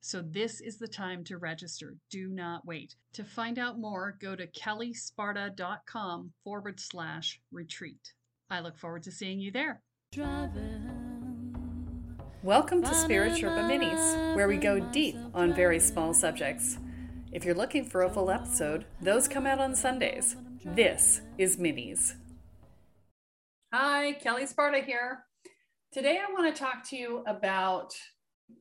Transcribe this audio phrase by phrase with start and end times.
[0.00, 1.96] So, this is the time to register.
[2.08, 2.94] Do not wait.
[3.14, 8.12] To find out more, go to kellesparta.com forward slash retreat.
[8.48, 9.82] I look forward to seeing you there.
[12.44, 16.78] Welcome to Spirit Sherpa Minis, where we go deep on very small subjects.
[17.32, 20.36] If you're looking for a full episode, those come out on Sundays.
[20.64, 22.14] This is Minis.
[23.74, 25.24] Hi, Kelle Sparta here.
[25.92, 27.94] Today I want to talk to you about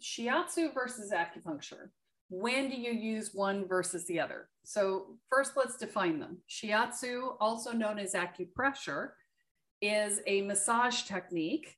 [0.02, 1.90] shiatsu versus acupuncture.
[2.30, 4.50] When do you use one versus the other?
[4.64, 6.40] So, first, let's define them.
[6.50, 9.12] Shiatsu, also known as acupressure,
[9.82, 11.78] is a massage technique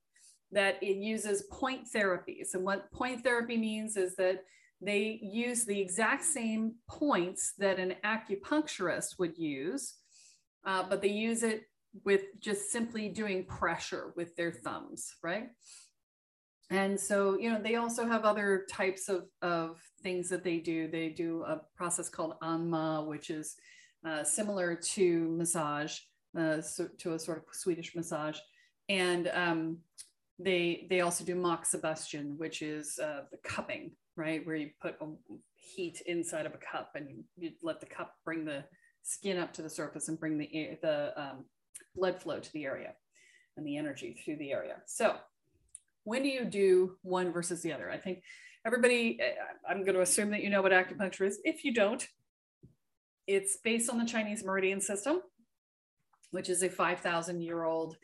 [0.51, 2.55] that it uses point therapies.
[2.55, 4.43] And what point therapy means is that
[4.81, 9.95] they use the exact same points that an acupuncturist would use,
[10.65, 11.63] uh, but they use it
[12.05, 15.49] with just simply doing pressure with their thumbs, right?
[16.69, 20.87] And so you know they also have other types of, of things that they do.
[20.87, 23.55] They do a process called anma which is
[24.05, 25.99] uh, similar to massage
[26.37, 28.37] uh, so, to a sort of swedish massage.
[28.87, 29.77] And um,
[30.37, 34.45] they they also do moxibustion which is uh, the cupping right?
[34.45, 34.97] Where you put
[35.55, 38.65] heat inside of a cup and you, you, let the cup bring the
[39.01, 41.45] skin up to the surface and bring the the um,
[41.95, 42.93] blood flow to the area
[43.55, 44.75] and the energy through the area.
[44.85, 45.15] So
[46.03, 47.89] when do you do one versus the other?
[47.89, 48.23] I think
[48.65, 49.33] everybody, eh,
[49.67, 51.39] I'm going to assume that you know what acupuncture is.
[51.43, 52.05] If you don't,
[53.27, 55.21] it's based on the Chinese meridian system,
[56.31, 57.95] which is a 5,000 year old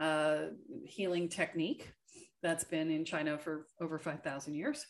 [0.00, 0.46] uh,
[0.84, 1.92] healing technique
[2.42, 4.86] that's been in China for over 5,000 years.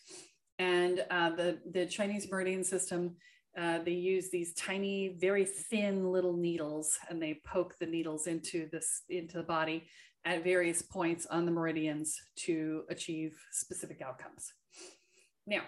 [0.58, 3.16] And uh, the, the Chinese meridian system,
[3.58, 8.68] uh, they use these tiny, very thin little needles, and they poke the needles into
[8.70, 9.86] this into the body
[10.24, 14.52] at various points on the meridians to achieve specific outcomes.
[15.46, 15.62] Now,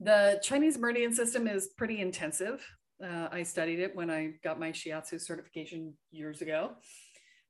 [0.00, 2.66] the Chinese meridian system is pretty intensive.
[3.02, 6.72] Uh, I studied it when I got my Shiatsu certification years ago.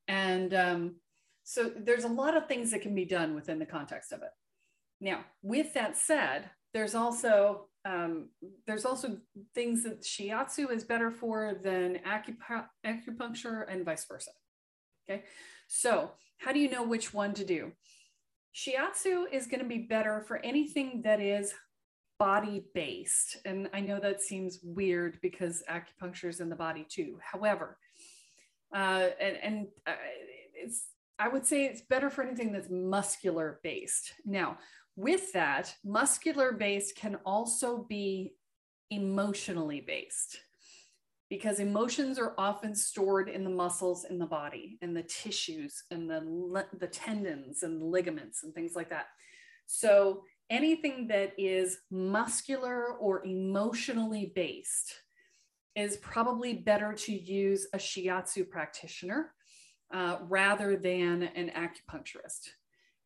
[0.09, 0.97] And um,
[1.45, 4.31] so there's a lot of things that can be done within the context of it.
[5.01, 8.31] Now, with that said, there's also um,
[8.67, 9.17] there's also
[9.55, 12.01] things that shiatsu is better for than
[12.85, 14.33] acupuncture and vice versa.
[15.09, 15.23] Okay.
[15.69, 17.73] So, how do you know which one to do?
[18.55, 21.55] Shiatsu is going to be better for anything that is
[22.19, 23.37] body based.
[23.45, 27.19] And I know that seems weird because acupuncture is in the body too.
[27.21, 27.79] However,
[28.75, 29.93] uh, and, and uh,
[30.55, 30.87] it's,
[31.19, 34.13] I would say it's better for anything that's muscular based.
[34.25, 34.59] Now,
[34.97, 38.35] with that, muscular based can also be
[38.91, 40.39] emotionally based
[41.29, 46.09] because emotions are often stored in the muscles in the body and the tissues and
[46.09, 49.07] the, the tendons and ligaments and things like that.
[49.67, 54.95] So anything that is muscular or emotionally based
[55.75, 59.33] is probably better to use a shiatsu practitioner
[59.93, 62.49] uh, rather than an acupuncturist.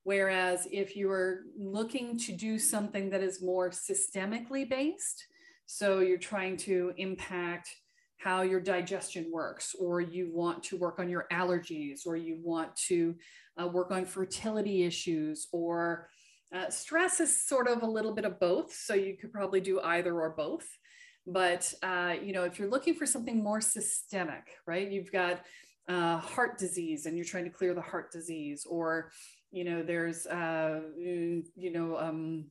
[0.05, 5.27] Whereas if you are looking to do something that is more systemically based,
[5.67, 7.69] so you're trying to impact
[8.17, 12.75] how your digestion works, or you want to work on your allergies, or you want
[12.77, 13.15] to
[13.61, 16.09] uh, work on fertility issues, or
[16.55, 18.75] uh, stress is sort of a little bit of both.
[18.75, 20.69] So you could probably do either or both.
[21.27, 24.91] But uh, you know, if you're looking for something more systemic, right?
[24.91, 25.43] You've got
[25.89, 29.13] uh, heart disease, and you're trying to clear the heart disease, or
[29.51, 31.97] you know, there's uh, you know.
[31.99, 32.51] Um,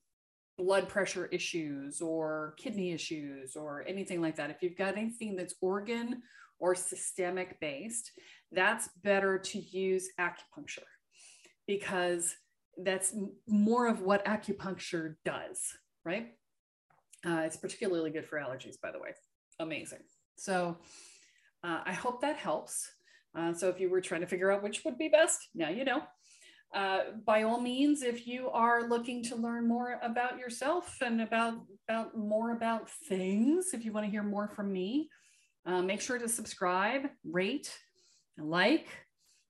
[0.60, 5.56] blood pressure issues or kidney issues or anything like that, if you've got anything that's
[5.62, 6.22] organ
[6.60, 8.12] or systemic based,
[8.52, 10.84] that's better to use acupuncture
[11.66, 12.36] because
[12.84, 13.16] that's
[13.48, 15.62] more of what acupuncture does,
[16.04, 16.34] right?
[17.26, 19.14] Uh, it's particularly good for allergies, by the way.
[19.60, 20.00] Amazing.
[20.38, 20.78] So
[21.64, 22.92] uh, I hope that helps.
[23.34, 25.86] Uh, so if you were trying to figure out which would be best, now you
[25.86, 26.02] know.
[26.74, 31.56] Uh, by all means, if you are looking to learn more about yourself and about,
[31.88, 35.10] about more about things, if you want to hear more from me,
[35.66, 37.76] uh, make sure to subscribe, rate,
[38.38, 38.88] like,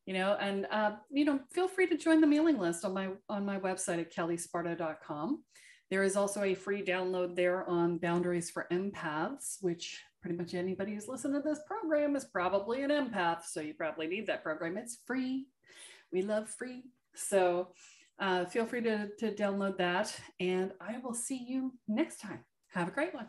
[0.05, 3.09] you know, and uh, you know, feel free to join the mailing list on my
[3.29, 5.43] on my website at kellesparta.com.
[5.91, 10.93] There is also a free download there on boundaries for empaths, which pretty much anybody
[10.93, 13.43] who's listening to this program is probably an empath.
[13.43, 14.77] So you probably need that program.
[14.77, 15.47] It's free.
[16.11, 16.83] We love free.
[17.19, 17.69] So
[18.19, 20.15] uh, feel free to, to download that.
[20.39, 22.45] And I will see you next time.
[22.73, 23.27] Have a great one.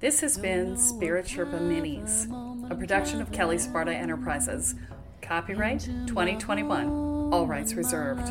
[0.00, 2.28] This has been Spirit Sherpa Minis,
[2.70, 4.74] a production of Kelle Sparta Enterprises.
[5.22, 6.86] Copyright 2021.
[7.32, 8.30] All rights reserved.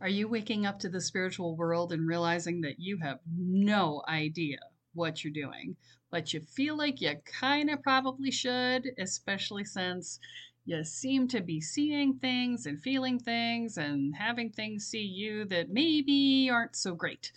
[0.00, 4.58] Are you waking up to the spiritual world and realizing that you have no idea
[4.94, 5.76] what you're doing,
[6.14, 10.20] but you feel like you kind of probably should, especially since
[10.64, 15.70] you seem to be seeing things and feeling things and having things see you that
[15.70, 17.32] maybe aren't so great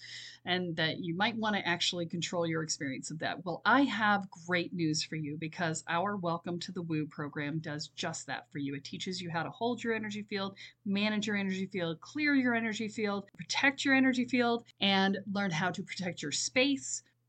[0.45, 3.43] and that you might want to actually control your experience of that.
[3.43, 7.87] Well, I have great news for you because our Welcome to the Woo program does
[7.95, 8.75] just that for you.
[8.75, 12.53] It teaches you how to hold your energy field, manage your energy field, clear your
[12.53, 17.01] energy field, protect your energy field, and learn how to protect your space.